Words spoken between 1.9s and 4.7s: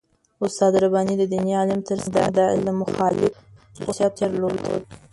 څنګ د علم مخالف خصوصیت درلود.